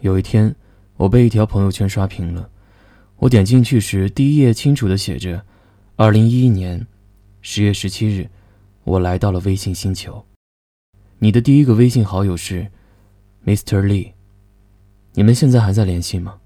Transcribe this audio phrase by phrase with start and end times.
[0.00, 0.54] 有一天，
[0.96, 2.48] 我被一条朋友圈刷屏了。
[3.16, 5.44] 我点进去时，第一页清楚的写着
[5.96, 6.86] ：“二零一一年
[7.40, 8.30] 十月十七日，
[8.84, 10.24] 我来到了微信星球。
[11.18, 12.68] 你的第一个微信好友是
[13.44, 13.82] Mr.
[13.82, 14.12] Lee。
[15.14, 16.38] 你们现在还在联系吗？”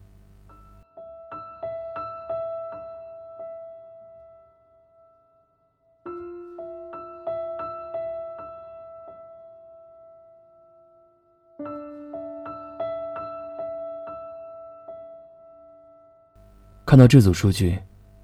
[16.92, 17.78] 看到这组数据，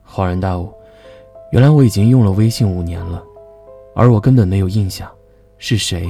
[0.07, 0.71] 恍然大悟，
[1.53, 3.25] 原来我已经用了微信五年了，
[3.95, 5.11] 而我根本没有印象
[5.57, 6.07] 是谁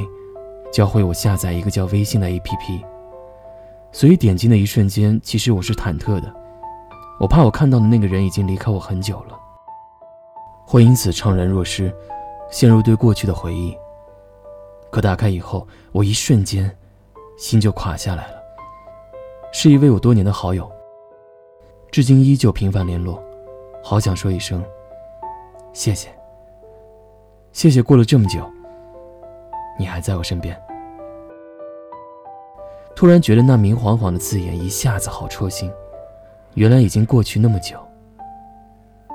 [0.73, 2.85] 教会我下载一个叫微信的 APP。
[3.93, 6.35] 所以点击的一瞬间，其实我是忐忑的，
[7.21, 9.39] 我怕我看到的那个人已经离开我很久了，
[10.67, 11.95] 会因此怅然若失，
[12.51, 13.73] 陷入对过去的回忆。
[14.91, 16.77] 可打开以后，我一瞬间
[17.39, 18.39] 心就垮下来了，
[19.53, 20.69] 是一位我多年的好友。
[21.91, 23.23] 至今依旧频繁联络，
[23.83, 24.63] 好想说一声
[25.73, 26.11] 谢谢。
[27.51, 28.49] 谢谢过了这么久，
[29.79, 30.57] 你还在我身边。
[32.95, 35.71] 突然觉得那明晃晃的字眼一下子好戳心，
[36.55, 37.79] 原来已经过去那么久。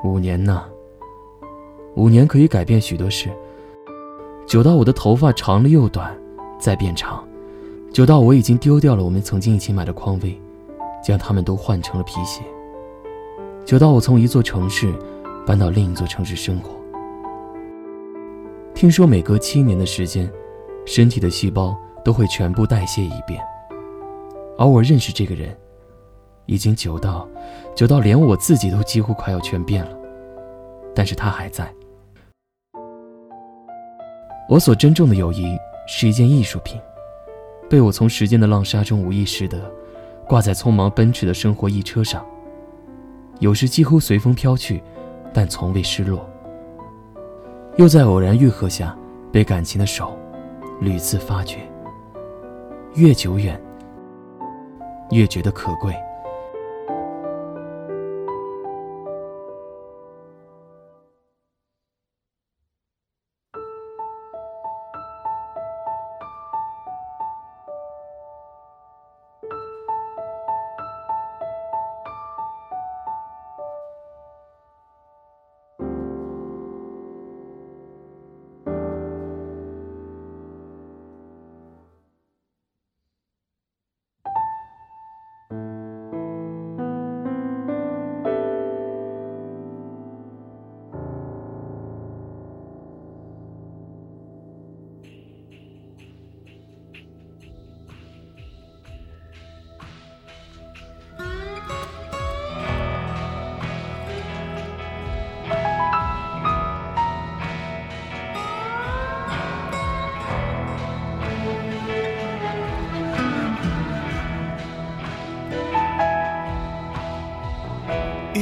[0.04, 0.66] 五年呐，
[1.96, 3.30] 五年可以改变许多事，
[4.48, 6.12] 久到我的头发长了又短，
[6.60, 7.24] 再变长，
[7.94, 10.42] 久到我已经丢掉了我们曾经一起买的匡威，
[11.04, 12.42] 将它们都换成了皮鞋。
[13.66, 14.94] 久到我从一座城市
[15.48, 16.72] 搬到另一座城市生活。
[18.76, 20.30] 听说每隔七年的时间，
[20.86, 23.42] 身体的细胞都会全部代谢一遍。
[24.58, 25.56] 而我认识这个人，
[26.46, 27.28] 已经久到，
[27.74, 29.98] 久到连我自己都几乎快要全变了。
[30.94, 31.74] 但是他还在。
[34.50, 36.82] 我所珍重的友谊是一件艺术品，
[37.70, 39.72] 被我从时间的浪沙中无意识地
[40.28, 42.24] 挂在匆忙奔驰的生活驿车上。
[43.44, 44.82] 有时几乎随风飘去，
[45.34, 46.26] 但从未失落。
[47.76, 48.98] 又在偶然愈合下，
[49.34, 50.18] 被感情的手
[50.80, 51.58] 屡次发掘。
[52.96, 53.62] 越久远，
[55.12, 55.94] 越觉得可贵。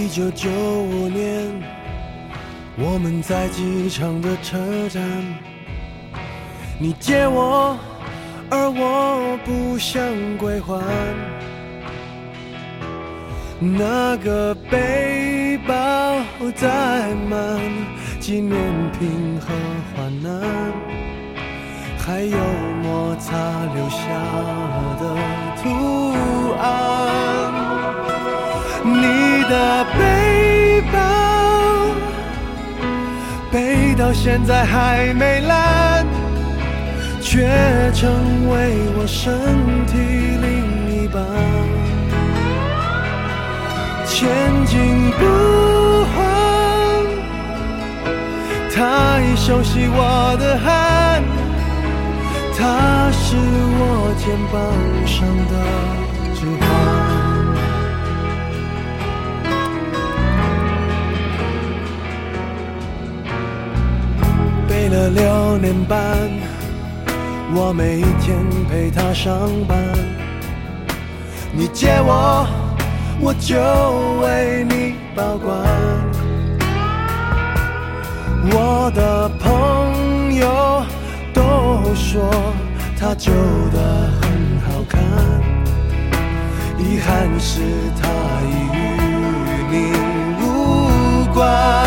[0.02, 1.48] 一九九五年，
[2.76, 4.58] 我们在机场的车
[4.90, 5.00] 站，
[6.80, 7.78] 你借我，
[8.50, 10.02] 而我不想
[10.40, 10.84] 归还。
[13.60, 15.76] 那个背包
[16.56, 17.62] 载满
[18.20, 18.58] 纪念
[18.98, 19.54] 品和
[19.96, 20.42] 患难，
[22.00, 22.38] 还有
[22.82, 23.38] 摩擦
[23.76, 24.00] 留下
[25.00, 25.16] 的
[25.62, 26.01] 图
[29.52, 30.98] 的背包
[33.52, 36.06] 背到现在还没烂，
[37.20, 37.50] 却
[37.94, 38.10] 成
[38.50, 38.56] 为
[38.96, 39.34] 我身
[39.88, 39.98] 体
[40.46, 41.22] 另一半。
[44.06, 44.30] 千
[44.66, 45.22] 金不
[46.14, 46.18] 换，
[48.74, 51.22] 他已熟悉我的汗，
[52.58, 52.62] 他
[53.12, 53.84] 是我
[54.18, 54.58] 肩膀
[55.06, 55.54] 上的
[56.40, 57.11] 指环。
[65.02, 65.98] 了六年半，
[67.56, 68.38] 我每天
[68.70, 69.76] 陪他上班。
[71.52, 72.46] 你借我，
[73.20, 73.58] 我就
[74.22, 75.58] 为你保管。
[78.54, 80.86] 我的朋友
[81.34, 82.30] 都说
[83.00, 83.32] 他旧
[83.74, 84.30] 的很
[84.68, 85.02] 好看，
[86.78, 87.60] 遗憾是
[88.00, 88.08] 他
[88.46, 88.78] 已与
[89.72, 89.74] 你
[90.44, 91.81] 无关。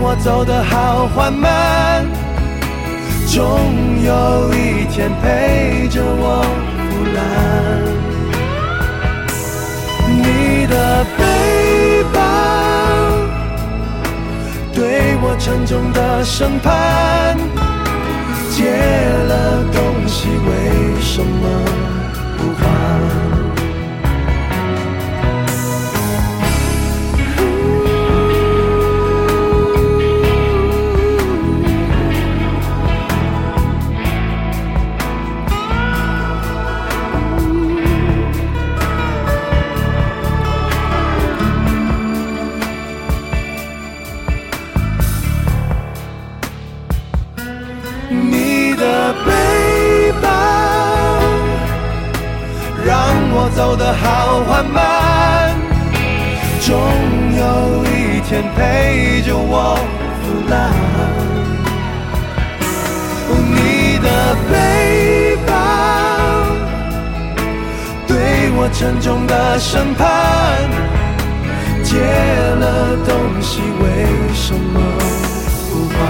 [0.00, 2.06] 我走得好缓慢，
[3.26, 3.42] 总
[4.02, 6.42] 有一天陪着我
[6.90, 7.18] 腐烂。
[10.08, 12.18] 你的背包
[14.72, 17.36] 对我沉重的审判，
[18.50, 18.70] 借
[19.28, 21.64] 了东西为什么
[22.38, 23.25] 不还？
[53.38, 55.54] 我走得好缓慢，
[56.62, 56.72] 总
[57.36, 59.76] 有一天陪着我
[60.22, 60.54] 腐烂。
[63.28, 64.08] 你的
[64.50, 65.52] 背包
[68.08, 68.16] 对
[68.56, 70.06] 我沉重的审判，
[71.84, 73.84] 借了东西为
[74.32, 74.80] 什么
[75.70, 76.00] 不还？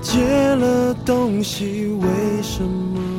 [0.00, 0.24] 借
[0.56, 2.06] 了东西，为
[2.42, 3.17] 什么？